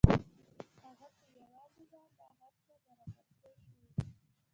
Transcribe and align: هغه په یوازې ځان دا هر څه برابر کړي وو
هغه 0.83 1.07
په 1.17 1.25
یوازې 1.39 1.83
ځان 1.91 2.09
دا 2.19 2.27
هر 2.39 2.53
څه 2.65 2.73
برابر 2.87 3.25
کړي 3.41 3.55
وو 3.59 3.71